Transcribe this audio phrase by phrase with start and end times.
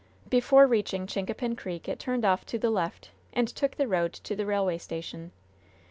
[0.29, 4.35] Before reaching Chincapin Creek it turned off to the left and took the road to
[4.35, 5.31] the railway station.